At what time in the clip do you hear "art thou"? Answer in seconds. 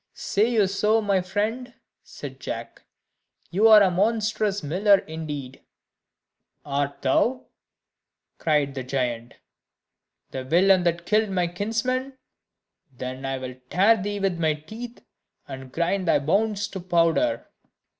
6.65-7.45